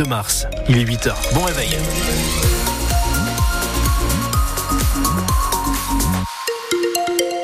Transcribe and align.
2 0.00 0.06
mars. 0.06 0.46
Il 0.66 0.78
est 0.78 0.84
8h. 0.84 1.12
Bon 1.34 1.42
réveil. 1.42 1.76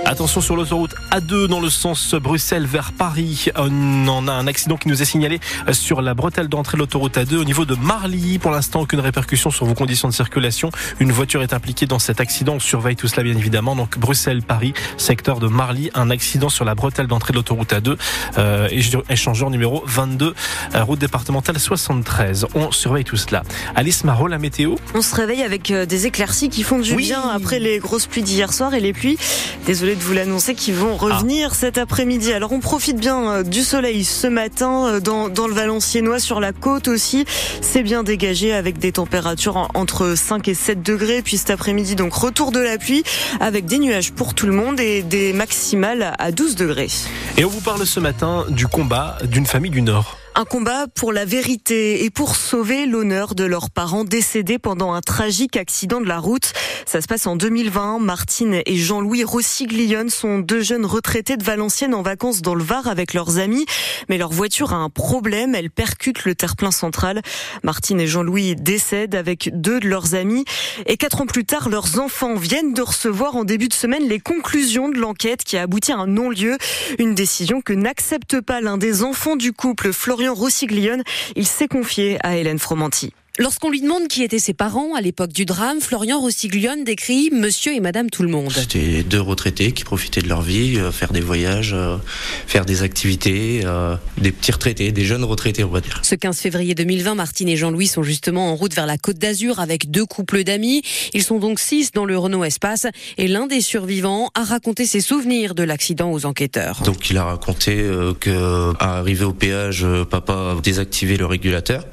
Attention 0.09 0.41
sur 0.41 0.55
l'autoroute 0.55 0.95
A2 1.11 1.49
dans 1.49 1.59
le 1.59 1.69
sens 1.69 2.15
Bruxelles 2.15 2.65
vers 2.65 2.93
Paris. 2.93 3.47
On 3.57 4.07
en 4.07 4.29
a 4.29 4.33
un 4.33 4.47
accident 4.47 4.77
qui 4.77 4.87
nous 4.87 5.03
est 5.03 5.05
signalé 5.05 5.41
sur 5.73 6.01
la 6.01 6.15
bretelle 6.15 6.47
d'entrée 6.47 6.77
de 6.77 6.83
l'autoroute 6.83 7.17
A2 7.17 7.35
au 7.35 7.45
niveau 7.45 7.65
de 7.65 7.75
Marly. 7.75 8.39
Pour 8.39 8.53
l'instant, 8.53 8.83
aucune 8.83 9.01
répercussion 9.01 9.51
sur 9.51 9.67
vos 9.67 9.75
conditions 9.75 10.07
de 10.07 10.15
circulation. 10.15 10.71
Une 11.01 11.11
voiture 11.11 11.43
est 11.43 11.53
impliquée 11.53 11.87
dans 11.87 11.99
cet 11.99 12.21
accident. 12.21 12.55
On 12.55 12.61
surveille 12.61 12.95
tout 12.95 13.09
cela 13.09 13.25
bien 13.25 13.37
évidemment. 13.37 13.75
Donc 13.75 13.99
Bruxelles-Paris, 13.99 14.75
secteur 14.97 15.41
de 15.41 15.49
Marly. 15.49 15.91
Un 15.95 16.09
accident 16.11 16.51
sur 16.51 16.65
la 16.65 16.77
bretelle 16.77 17.09
d'entrée 17.09 17.33
de 17.33 17.39
l'autoroute 17.39 17.73
A2. 17.73 17.97
Euh, 18.39 18.69
échangeur 19.11 19.51
numéro 19.51 19.83
22, 19.87 20.35
euh, 20.77 20.85
route 20.85 21.01
départementale 21.01 21.59
73. 21.59 22.47
On 22.55 22.71
surveille 22.71 23.05
tout 23.05 23.17
cela. 23.17 23.43
Alice 23.75 24.05
Marot, 24.05 24.29
la 24.29 24.39
météo 24.39 24.77
On 24.95 25.03
se 25.03 25.17
réveille 25.17 25.43
avec 25.43 25.73
euh, 25.73 25.85
des 25.85 26.07
éclaircies 26.07 26.49
qui 26.49 26.63
font 26.63 26.79
du 26.79 26.95
bien 26.95 27.23
après 27.29 27.59
les 27.59 27.81
grosses 27.81 28.07
pluies 28.07 28.23
d'hier 28.23 28.53
soir 28.53 28.73
et 28.73 28.81
les 28.81 28.93
pluies. 28.93 29.19
Désolé 29.67 29.96
de 29.97 30.03
vous 30.03 30.13
l'annoncer 30.13 30.55
qui 30.55 30.73
vont 30.73 30.97
revenir 30.97 31.51
ah. 31.53 31.55
cet 31.55 31.79
après-midi. 31.79 32.33
Alors 32.33 32.53
on 32.53 32.61
profite 32.61 32.99
bien 32.99 33.31
euh, 33.31 33.43
du 33.43 33.63
soleil 33.63 34.05
ce 34.05 34.27
matin 34.27 34.87
euh, 34.87 35.01
dans, 35.01 35.29
dans 35.29 35.49
le 35.49 35.55
Valenciennois 35.55 36.19
sur 36.19 36.41
la 36.41 36.53
côte 36.53 36.89
aussi. 36.89 37.25
C'est 37.61 37.83
bien 37.83 38.03
dégagé 38.03 38.53
avec 38.53 38.79
des 38.79 38.93
températures 38.93 39.69
entre 39.75 40.15
5 40.17 40.49
et 40.49 40.55
7 40.55 40.83
degrés. 40.83 41.23
Puis 41.23 41.39
cet 41.39 41.51
après-midi 41.51 41.97
donc 41.97 42.15
retour 42.15 42.53
de 42.53 42.61
la 42.61 42.79
pluie 42.79 43.03
avec 43.41 43.67
des 43.67 43.79
nuages 43.79 44.13
pour 44.13 44.35
tout 44.35 44.47
le 44.47 44.53
monde 44.53 44.79
et 44.81 45.03
des 45.03 45.33
maximales 45.33 46.15
à 46.19 46.31
12 46.31 46.57
degrés. 46.57 46.91
Et 47.37 47.45
on 47.45 47.49
vous 47.49 47.61
parle 47.61 47.87
ce 47.87 48.01
matin 48.01 48.45
du 48.51 48.67
combat 48.67 49.19
d'une 49.25 49.47
famille 49.47 49.71
du 49.71 49.83
Nord. 49.83 50.19
Un 50.39 50.45
combat 50.45 50.87
pour 50.95 51.15
la 51.15 51.25
vérité 51.25 52.05
et 52.05 52.11
pour 52.11 52.37
sauver 52.37 52.85
l'honneur 52.85 53.35
de 53.35 53.45
leurs 53.45 53.71
parents 53.71 54.05
décédés 54.05 54.59
pendant 54.59 54.93
un 54.93 55.01
tragique 55.01 55.57
accident 55.57 55.99
de 55.99 56.07
la 56.07 56.19
route. 56.19 56.53
Ça 56.85 57.01
se 57.01 57.07
passe 57.07 57.27
en 57.27 57.37
2020. 57.37 58.01
Martine 58.01 58.61
et 58.67 58.77
Jean-Louis 58.77 59.25
Rossiglione 59.25 60.11
sont 60.11 60.39
deux 60.39 60.61
jeunes 60.61 60.85
retraités 60.85 61.39
de 61.39 61.43
Valenciennes 61.43 61.95
en 61.95 62.03
vacances 62.03 62.43
dans 62.43 62.55
le 62.55 62.63
Var 62.63 62.87
avec 62.87 63.15
leurs 63.15 63.39
amis. 63.39 63.65
Mais 64.11 64.19
leur 64.19 64.31
voiture 64.31 64.75
a 64.75 64.77
un 64.77 64.91
problème. 64.91 65.55
Elle 65.55 65.71
percute 65.71 66.27
le 66.27 66.35
terre-plein 66.35 66.71
central. 66.71 67.23
Martine 67.63 67.99
et 67.99 68.07
Jean-Louis 68.07 68.57
décèdent 68.57 69.15
avec 69.15 69.49
deux 69.55 69.81
de 69.81 69.89
leurs 69.89 70.15
amis. 70.15 70.45
Et 70.85 70.99
quatre 70.99 71.23
ans 71.23 71.27
plus 71.27 71.47
tard, 71.47 71.71
leurs 71.71 71.99
enfants 71.99 72.35
viennent 72.35 72.75
de 72.75 72.83
recevoir 72.83 73.37
en 73.37 73.45
début 73.45 73.69
de 73.69 73.75
semaine 73.75 74.07
les 74.07 74.21
conclusions 74.21 74.91
de 74.91 74.99
l'enquête 74.99 75.45
qui 75.45 75.57
a 75.57 75.63
abouti 75.63 75.93
à 75.93 75.97
un 75.97 76.07
non-lieu. 76.07 76.59
Une 76.99 77.15
décision 77.15 77.63
que 77.63 77.73
n'accepte 77.73 78.43
pas 78.43 78.61
l'un 78.61 78.77
des 78.77 79.03
enfants 79.03 79.37
du 79.37 79.55
couple, 79.55 79.95
Florian 79.95 80.26
Rossiglione. 80.33 81.03
Il 81.35 81.47
s'est 81.47 81.69
confié 81.69 82.19
à 82.23 82.37
Hélène 82.37 82.59
Fromanti. 82.59 83.13
Lorsqu'on 83.39 83.69
lui 83.69 83.83
demande 83.83 84.09
qui 84.09 84.23
étaient 84.23 84.39
ses 84.39 84.55
parents 84.55 84.95
à 84.95 85.03
l'époque 85.03 85.31
du 85.31 85.45
drame, 85.45 85.83
Florian 85.83 86.19
Rossiglione 86.21 86.85
décrit 86.85 87.29
Monsieur 87.31 87.75
et 87.75 87.81
Madame 87.81 88.09
tout 88.09 88.23
le 88.23 88.31
monde. 88.31 88.51
C'était 88.51 89.03
deux 89.03 89.21
retraités 89.21 89.73
qui 89.73 89.85
profitaient 89.85 90.23
de 90.23 90.29
leur 90.29 90.41
vie, 90.41 90.79
euh, 90.79 90.91
faire 90.91 91.13
des 91.13 91.21
voyages, 91.21 91.75
euh, 91.75 91.99
faire 92.47 92.65
des 92.65 92.83
activités, 92.83 93.61
euh, 93.67 93.95
des 94.17 94.33
petits 94.33 94.53
retraités, 94.53 94.91
des 94.91 95.05
jeunes 95.05 95.23
retraités, 95.23 95.65
on 95.65 95.69
va 95.69 95.83
dire. 95.83 96.01
Ce 96.03 96.15
15 96.15 96.39
février 96.39 96.75
2020, 96.75 97.15
Martine 97.15 97.51
et 97.51 97.59
Jean-Louis 97.59 97.89
sont 97.89 98.03
justement 98.03 98.51
en 98.51 98.57
route 98.57 98.73
vers 98.73 98.87
la 98.87 98.97
Côte 98.97 99.19
d'Azur 99.19 99.61
avec 99.61 99.91
deux 99.91 100.07
couples 100.07 100.43
d'amis. 100.43 100.81
Ils 101.13 101.23
sont 101.23 101.39
donc 101.39 101.61
six 101.61 101.93
dans 101.93 102.07
le 102.07 102.17
Renault 102.17 102.45
Espace 102.45 102.87
et 103.19 103.29
l'un 103.29 103.47
des 103.47 103.61
survivants 103.61 104.31
a 104.35 104.45
raconté 104.45 104.87
ses 104.87 105.01
souvenirs 105.01 105.55
de 105.55 105.63
l'accident 105.63 106.11
aux 106.11 106.25
enquêteurs. 106.25 106.81
Donc 106.87 107.11
il 107.11 107.19
a 107.19 107.25
raconté 107.25 107.85
que, 108.19 108.73
à 108.79 108.97
arriver 108.97 109.27
au 109.27 109.35
péage, 109.35 109.87
papa 110.09 110.55
a 110.57 110.61
désactivé 110.63 111.19
le 111.19 111.27
régulateur 111.27 111.85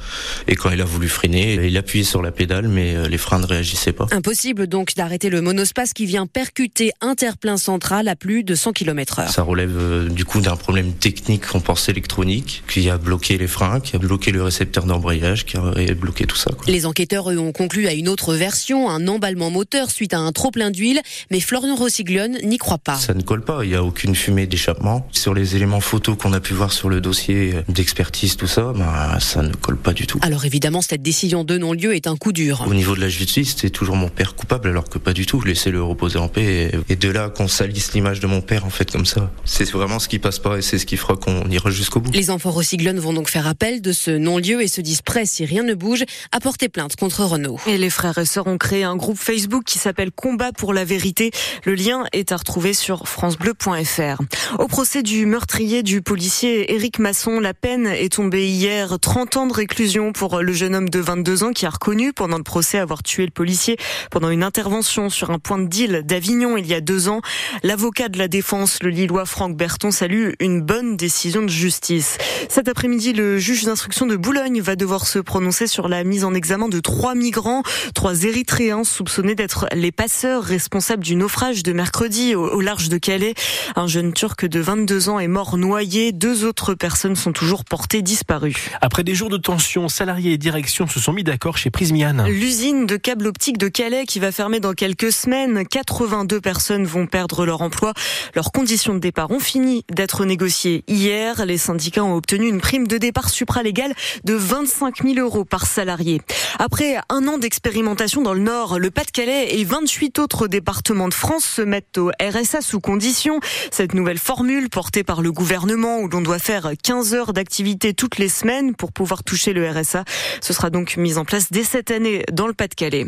et 0.47 0.55
quand 0.55 0.69
il 0.69 0.79
a 0.79 0.85
voulu 0.85 1.09
freiner 1.09 1.32
il 1.41 1.77
appuyait 1.77 2.03
sur 2.03 2.21
la 2.21 2.31
pédale, 2.31 2.67
mais 2.67 2.95
euh, 2.95 3.07
les 3.07 3.17
freins 3.17 3.39
ne 3.39 3.45
réagissaient 3.45 3.91
pas. 3.91 4.07
Impossible 4.11 4.67
donc 4.67 4.95
d'arrêter 4.95 5.29
le 5.29 5.41
monospace 5.41 5.93
qui 5.93 6.05
vient 6.05 6.27
percuter 6.27 6.91
Interplein 7.01 7.57
Central 7.57 8.07
à 8.07 8.15
plus 8.15 8.43
de 8.43 8.55
100 8.55 8.73
km 8.73 9.19
heure. 9.19 9.29
Ça 9.29 9.41
relève 9.41 9.75
euh, 9.77 10.09
du 10.09 10.25
coup 10.25 10.41
d'un 10.41 10.55
problème 10.55 10.93
technique, 10.93 11.43
on 11.53 11.59
pense 11.59 11.89
électronique, 11.89 12.63
qui 12.67 12.89
a 12.89 12.97
bloqué 12.97 13.37
les 13.37 13.47
freins, 13.47 13.79
qui 13.79 13.95
a 13.95 13.99
bloqué 13.99 14.31
le 14.31 14.43
récepteur 14.43 14.85
d'embrayage, 14.85 15.45
qui 15.45 15.57
a 15.57 15.93
bloqué 15.93 16.25
tout 16.25 16.35
ça. 16.35 16.51
Les 16.67 16.85
enquêteurs 16.85 17.31
eux, 17.31 17.37
ont 17.37 17.51
conclu 17.51 17.87
à 17.87 17.93
une 17.93 18.09
autre 18.09 18.35
version, 18.35 18.89
un 18.89 19.07
emballement 19.07 19.49
moteur 19.49 19.89
suite 19.89 20.13
à 20.13 20.19
un 20.19 20.31
trop 20.31 20.51
plein 20.51 20.71
d'huile, 20.71 21.01
mais 21.31 21.39
Florian 21.39 21.75
Rossiglione 21.75 22.37
n'y 22.43 22.57
croit 22.57 22.77
pas. 22.77 22.95
Ça 22.95 23.13
ne 23.13 23.21
colle 23.21 23.43
pas, 23.43 23.63
il 23.63 23.69
n'y 23.69 23.75
a 23.75 23.83
aucune 23.83 24.15
fumée 24.15 24.47
d'échappement. 24.47 25.07
Sur 25.11 25.33
les 25.33 25.55
éléments 25.55 25.79
photos 25.79 26.17
qu'on 26.17 26.33
a 26.33 26.39
pu 26.39 26.53
voir 26.53 26.71
sur 26.71 26.89
le 26.89 27.01
dossier 27.01 27.53
d'expertise, 27.69 28.37
tout 28.37 28.47
ça, 28.47 28.73
ben, 28.75 29.19
ça 29.19 29.41
ne 29.41 29.53
colle 29.53 29.77
pas 29.77 29.93
du 29.93 30.07
tout. 30.07 30.19
Alors 30.21 30.45
évidemment, 30.45 30.81
cette 30.81 31.01
décision 31.01 31.22
décision 31.23 31.45
de 31.45 31.57
non-lieu 31.57 31.95
est 31.95 32.07
un 32.07 32.17
coup 32.17 32.33
dur. 32.33 32.65
Au 32.67 32.73
niveau 32.73 32.97
de 32.97 32.99
la 32.99 33.07
justice, 33.07 33.55
c'est 33.57 33.69
toujours 33.69 33.95
mon 33.95 34.09
père 34.09 34.35
coupable, 34.35 34.67
alors 34.67 34.89
que 34.89 34.97
pas 34.97 35.13
du 35.13 35.25
tout. 35.25 35.39
Laissez-le 35.39 35.81
reposer 35.81 36.19
en 36.19 36.27
paix. 36.27 36.69
Et 36.89 36.97
de 36.97 37.09
là 37.09 37.29
qu'on 37.29 37.47
salisse 37.47 37.93
l'image 37.93 38.19
de 38.19 38.27
mon 38.27 38.41
père, 38.41 38.65
en 38.65 38.69
fait, 38.69 38.91
comme 38.91 39.05
ça. 39.05 39.31
C'est 39.45 39.71
vraiment 39.71 39.99
ce 39.99 40.09
qui 40.09 40.19
passe 40.19 40.39
pas 40.39 40.57
et 40.57 40.61
c'est 40.61 40.77
ce 40.77 40.85
qui 40.85 40.97
fera 40.97 41.15
qu'on 41.15 41.49
ira 41.49 41.69
jusqu'au 41.69 42.01
bout. 42.01 42.11
Les 42.11 42.29
enfants 42.29 42.51
Rossiglone 42.51 42.99
vont 42.99 43.13
donc 43.13 43.29
faire 43.29 43.47
appel 43.47 43.81
de 43.81 43.93
ce 43.93 44.11
non-lieu 44.11 44.61
et 44.61 44.67
se 44.67 44.81
disent 44.81 45.01
prêts, 45.01 45.25
si 45.25 45.45
rien 45.45 45.63
ne 45.63 45.73
bouge, 45.75 46.03
à 46.33 46.41
porter 46.41 46.67
plainte 46.67 46.97
contre 46.97 47.23
Renault. 47.23 47.57
Et 47.67 47.77
les 47.77 47.89
frères 47.89 48.17
et 48.17 48.25
sœurs 48.25 48.47
ont 48.47 48.57
créé 48.57 48.83
un 48.83 48.97
groupe 48.97 49.17
Facebook 49.17 49.63
qui 49.63 49.79
s'appelle 49.79 50.11
Combat 50.11 50.51
pour 50.51 50.73
la 50.73 50.83
vérité. 50.83 51.31
Le 51.63 51.75
lien 51.75 52.03
est 52.11 52.33
à 52.33 52.35
retrouver 52.35 52.73
sur 52.73 53.07
francebleu.fr. 53.07 54.21
Au 54.59 54.67
procès 54.67 55.03
du 55.03 55.25
meurtrier 55.25 55.83
du 55.83 56.01
policier 56.01 56.73
Éric 56.73 56.99
Masson, 56.99 57.39
la 57.39 57.53
peine 57.53 57.87
est 57.87 58.11
tombée 58.11 58.49
hier. 58.49 58.99
30 58.99 59.37
ans 59.37 59.47
de 59.47 59.53
réclusion 59.53 60.11
pour 60.11 60.41
le 60.41 60.51
jeune 60.51 60.75
homme 60.75 60.89
de 60.89 60.99
20 60.99 61.12
22 61.13 61.43
ans 61.43 61.51
qui 61.51 61.67
a 61.67 61.69
reconnu 61.69 62.11
pendant 62.11 62.37
le 62.37 62.43
procès 62.43 62.79
avoir 62.79 63.03
tué 63.03 63.25
le 63.25 63.31
policier 63.31 63.77
pendant 64.09 64.31
une 64.31 64.41
intervention 64.41 65.11
sur 65.11 65.29
un 65.29 65.37
point 65.37 65.59
de 65.59 65.67
deal 65.67 66.01
d'Avignon 66.03 66.57
il 66.57 66.65
y 66.65 66.73
a 66.73 66.81
deux 66.81 67.07
ans. 67.07 67.21
L'avocat 67.61 68.09
de 68.09 68.17
la 68.17 68.27
défense, 68.27 68.81
le 68.81 68.89
Lillois 68.89 69.25
Franck 69.25 69.55
Berton, 69.55 69.91
salue 69.91 70.31
une 70.39 70.61
bonne 70.61 70.97
décision 70.97 71.43
de 71.43 71.49
justice. 71.49 72.17
Cet 72.49 72.67
après-midi, 72.67 73.13
le 73.13 73.37
juge 73.37 73.63
d'instruction 73.63 74.07
de 74.07 74.15
Boulogne 74.15 74.59
va 74.59 74.75
devoir 74.75 75.05
se 75.05 75.19
prononcer 75.19 75.67
sur 75.67 75.87
la 75.87 76.03
mise 76.03 76.23
en 76.23 76.33
examen 76.33 76.67
de 76.67 76.79
trois 76.79 77.13
migrants, 77.13 77.61
trois 77.93 78.23
Érythréens 78.23 78.83
soupçonnés 78.83 79.35
d'être 79.35 79.67
les 79.75 79.91
passeurs 79.91 80.43
responsables 80.43 81.03
du 81.03 81.15
naufrage 81.15 81.61
de 81.61 81.73
mercredi 81.73 82.33
au, 82.33 82.59
large 82.59 82.89
de 82.89 82.97
Calais. 82.97 83.35
Un 83.75 83.85
jeune 83.85 84.13
Turc 84.13 84.45
de 84.47 84.59
22 84.59 85.09
ans 85.09 85.19
est 85.19 85.27
mort 85.27 85.57
noyé. 85.57 86.11
Deux 86.11 86.43
autres 86.43 86.73
personnes 86.73 87.15
sont 87.15 87.33
toujours 87.33 87.65
portées 87.65 88.01
disparues. 88.01 88.71
Après 88.81 89.03
des 89.03 89.13
jours 89.13 89.29
de 89.29 89.37
tension, 89.37 89.87
salariés 89.89 90.33
et 90.33 90.37
direction 90.39 90.87
se 90.87 91.02
sont 91.03 91.11
mis 91.11 91.25
d'accord 91.25 91.57
chez 91.57 91.69
Prismian. 91.69 92.27
L'usine 92.27 92.85
de 92.85 92.95
câbles 92.95 93.27
optiques 93.27 93.57
de 93.57 93.67
Calais 93.67 94.05
qui 94.05 94.21
va 94.21 94.31
fermer 94.31 94.61
dans 94.61 94.71
quelques 94.71 95.11
semaines. 95.11 95.67
82 95.67 96.39
personnes 96.39 96.85
vont 96.85 97.07
perdre 97.07 97.45
leur 97.45 97.61
emploi. 97.61 97.91
Leurs 98.35 98.53
conditions 98.53 98.93
de 98.93 98.99
départ 98.99 99.29
ont 99.29 99.39
fini 99.39 99.83
d'être 99.91 100.23
négociées 100.23 100.85
hier. 100.87 101.45
Les 101.45 101.57
syndicats 101.57 102.05
ont 102.05 102.15
obtenu 102.15 102.47
une 102.47 102.61
prime 102.61 102.87
de 102.87 102.97
départ 102.97 103.29
supralégale 103.29 103.93
de 104.23 104.33
25 104.33 105.03
000 105.03 105.15
euros 105.15 105.43
par 105.43 105.65
salarié. 105.65 106.21
Après 106.57 106.95
un 107.09 107.27
an 107.27 107.37
d'expérimentation 107.37 108.21
dans 108.21 108.33
le 108.33 108.39
Nord, 108.39 108.79
le 108.79 108.89
Pas-de-Calais 108.89 109.59
et 109.59 109.65
28 109.65 110.19
autres 110.19 110.47
départements 110.47 111.09
de 111.09 111.13
France 111.13 111.43
se 111.43 111.61
mettent 111.61 111.97
au 111.97 112.11
RSA 112.21 112.61
sous 112.61 112.79
condition. 112.79 113.41
Cette 113.71 113.93
nouvelle 113.93 114.19
formule 114.19 114.69
portée 114.69 115.03
par 115.03 115.21
le 115.21 115.33
gouvernement 115.33 115.99
où 115.99 116.07
l'on 116.07 116.21
doit 116.21 116.39
faire 116.39 116.71
15 116.81 117.13
heures 117.13 117.33
d'activité 117.33 117.93
toutes 117.93 118.19
les 118.19 118.29
semaines 118.29 118.73
pour 118.73 118.93
pouvoir 118.93 119.25
toucher 119.25 119.51
le 119.51 119.69
RSA. 119.69 120.05
Ce 120.39 120.53
sera 120.53 120.69
donc 120.69 120.92
mise 120.97 121.17
en 121.17 121.25
place 121.25 121.51
dès 121.51 121.63
cette 121.63 121.91
année 121.91 122.23
dans 122.31 122.47
le 122.47 122.53
Pas-de-Calais. 122.53 123.07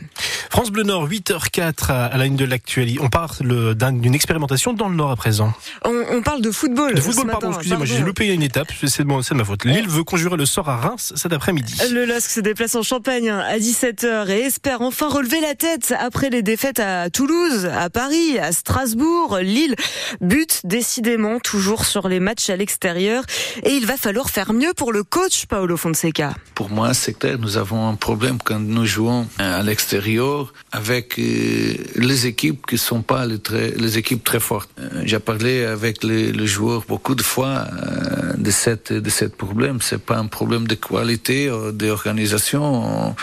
France 0.50 0.72
Bleu 0.72 0.84
Nord, 0.84 1.10
8h04 1.10 1.92
à 1.92 2.18
la 2.18 2.24
ligne 2.24 2.38
de 2.38 2.46
l'actualité. 2.46 3.02
On 3.02 3.10
parle 3.10 3.30
d'une 3.76 4.16
expérimentation 4.16 4.72
dans 4.72 4.88
le 4.88 4.96
Nord 4.96 5.12
à 5.12 5.16
présent. 5.16 5.52
On, 5.84 6.22
parle 6.22 6.42
de 6.42 6.52
football. 6.52 6.94
De 6.94 7.02
football, 7.02 7.28
pardon, 7.28 7.52
excusez-moi, 7.52 7.86
j'ai 7.86 8.00
loupé 8.00 8.34
une 8.34 8.42
étape, 8.42 8.68
c'est 8.86 9.04
de, 9.04 9.08
ma 9.08 9.44
faute. 9.44 9.66
Lille 9.66 9.90
veut 9.90 10.04
conjurer 10.04 10.38
le 10.38 10.46
sort 10.46 10.70
à 10.70 10.78
Reims 10.78 11.12
cet 11.16 11.34
après-midi. 11.34 11.76
Le 11.92 12.06
LOSC 12.06 12.30
se 12.30 12.40
déplace 12.40 12.76
en 12.76 12.84
Champagne 12.84 13.30
à 13.30 13.58
17h 13.58 14.30
et 14.30 14.42
espère 14.42 14.82
enfin 14.82 15.10
relever 15.10 15.42
la 15.42 15.56
tête 15.56 15.94
après 16.00 16.30
les 16.30 16.42
défaites 16.42 16.80
à 16.80 17.10
Toulouse, 17.10 17.66
à 17.66 17.90
Paris, 17.90 18.40
à 18.40 18.52
Strasbourg. 18.52 19.40
Lille 19.42 19.76
bute 20.22 20.62
décidément 20.64 21.40
toujours 21.40 21.86
sur 21.86 22.08
les 22.08 22.20
matchs 22.20 22.50
à 22.50 22.56
l'extérieur 22.56 23.24
et 23.64 23.72
il 23.72 23.86
va 23.86 23.98
falloir 23.98 24.30
faire 24.30 24.54
mieux 24.54 24.74
pour 24.74 24.94
le 24.94 25.04
coach 25.04 25.48
Paolo 25.48 25.76
Fonseca. 25.76 26.34
Pour 26.54 26.70
moi, 26.70 26.94
c'est 26.94 27.18
clair, 27.18 27.38
nous 27.40 27.58
avons 27.58 27.65
un 27.74 27.96
problème 27.96 28.38
quand 28.44 28.60
nous 28.60 28.86
jouons 28.86 29.28
à 29.40 29.64
l'extérieur 29.64 30.54
avec 30.72 31.18
euh, 31.20 31.74
les 31.96 32.28
équipes 32.28 32.66
qui 32.66 32.78
sont 32.78 33.02
pas 33.02 33.26
les, 33.26 33.98
équipes 33.98 34.24
très 34.24 34.40
fortes. 34.40 34.70
Euh, 34.80 35.02
j'ai 35.06 35.20
parlé 35.20 35.64
avec 35.66 36.04
les, 36.04 36.32
les, 36.32 36.48
joueurs 36.48 36.84
beaucoup 36.88 37.16
de 37.16 37.24
fois 37.24 37.68
euh, 37.68 38.34
de 38.38 38.52
cette 38.52 38.94
de 38.94 39.10
cette 39.10 39.36
problème. 39.36 39.80
C'est 39.82 40.04
pas 40.04 40.18
un 40.18 40.28
problème 40.28 40.68
de 40.68 40.76
qualité 40.76 41.50
d'organisation, 41.74 43.16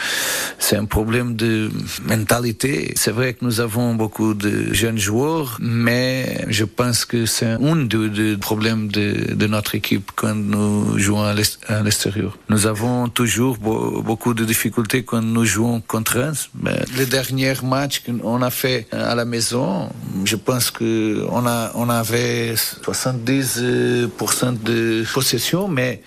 c'est 0.59 0.77
un 0.77 0.85
problème 0.85 1.37
de 1.37 1.71
mentalité. 2.05 2.93
C'est 2.97 3.13
vrai 3.13 3.35
que 3.35 3.45
nous 3.45 3.61
avons 3.61 3.95
beaucoup 3.95 4.35
de 4.35 4.73
jeunes 4.73 4.99
joueurs, 4.99 5.59
mais 5.61 6.45
je 6.49 6.65
pense 6.65 7.05
que 7.05 7.27
c'est 7.27 7.47
un 7.47 7.77
des 7.77 8.37
problèmes 8.37 8.89
de, 8.89 9.35
de 9.35 9.47
notre 9.47 9.75
équipe 9.75 10.11
quand 10.17 10.35
nous 10.35 10.99
jouons 10.99 11.23
à 11.23 11.35
l'extérieur. 11.83 12.37
Nous 12.49 12.67
avons 12.67 13.09
toujours 13.09 13.59
beaucoup 13.59 14.32
de 14.35 14.45
difficultés 14.45 15.05
quand 15.05 15.23
nous 15.23 15.45
jouons 15.45 15.81
contre 15.81 16.19
eux. 16.19 16.33
Mais 16.61 16.79
les 16.97 17.07
derniers 17.07 17.55
matchs 17.63 18.03
qu'on 18.05 18.43
a 18.43 18.51
fait 18.51 18.87
à 18.93 19.15
la 19.15 19.25
maison, 19.25 19.91
je 20.25 20.37
pense 20.37 20.71
que 20.71 21.27
on 21.31 21.47
a 21.47 21.73
on 21.75 21.89
avait 21.89 22.55
70% 22.55 24.63
de 24.63 25.05
possession, 25.13 25.69
mais 25.69 26.03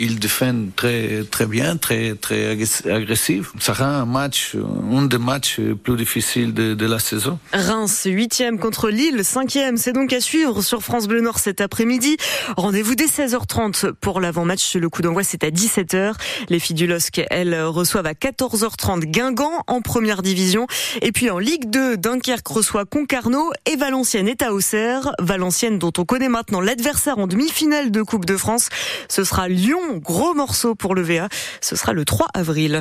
ils 0.00 0.18
défendent 0.18 0.70
très 0.74 1.24
très 1.30 1.46
bien, 1.46 1.76
très 1.76 2.14
très 2.14 2.56
agressif. 2.90 3.52
Ça 3.60 3.74
sera 3.74 3.86
un 3.86 4.06
match, 4.06 4.56
un 4.56 5.02
des 5.02 5.18
matchs 5.18 5.60
plus 5.84 5.96
difficiles 5.96 6.54
de, 6.54 6.74
de 6.74 6.86
la 6.86 6.98
saison. 6.98 7.38
Reims, 7.52 8.06
huitième 8.06 8.58
contre 8.58 8.88
Lille, 8.88 9.22
cinquième. 9.24 9.76
C'est 9.76 9.92
donc 9.92 10.12
à 10.14 10.20
suivre 10.20 10.62
sur 10.62 10.82
France 10.82 11.06
Bleu 11.06 11.20
Nord 11.20 11.38
cet 11.38 11.60
après-midi. 11.60 12.16
Rendez-vous 12.56 12.94
dès 12.94 13.06
16h30 13.06 13.92
pour 13.92 14.20
l'avant-match. 14.20 14.74
Le 14.76 14.88
coup 14.88 15.02
d'envoi, 15.02 15.22
c'est 15.22 15.44
à 15.44 15.50
17h. 15.50 16.14
Les 16.48 16.58
filles 16.58 16.76
du 16.76 16.86
LOSC, 16.86 17.20
elles 17.28 17.62
reçoivent 17.62 18.06
à 18.06 18.14
14h30 18.14 19.04
Guingamp 19.04 19.64
en 19.66 19.82
première 19.82 20.22
division. 20.22 20.66
Et 21.02 21.12
puis 21.12 21.28
en 21.28 21.38
Ligue 21.38 21.68
2, 21.68 21.98
Dunkerque 21.98 22.48
reçoit 22.48 22.86
Concarneau 22.86 23.52
et 23.66 23.76
Valenciennes 23.76 24.28
est 24.28 24.42
à 24.42 24.52
Auxerre. 24.52 25.12
Valenciennes 25.18 25.78
dont 25.78 25.92
on 25.98 26.04
connaît 26.04 26.28
maintenant 26.28 26.60
l'adversaire 26.60 27.18
en 27.18 27.26
demi-finale 27.26 27.90
de 27.90 28.02
Coupe 28.02 28.24
de 28.24 28.36
France. 28.36 28.68
Ce 29.08 29.24
sera 29.24 29.48
Lyon, 29.48 29.98
gros 29.98 30.34
morceau 30.34 30.74
pour 30.74 30.94
le 30.94 31.02
VA. 31.02 31.28
Ce 31.60 31.76
sera 31.76 31.92
le 31.92 32.04
3 32.04 32.28
avril. 32.34 32.78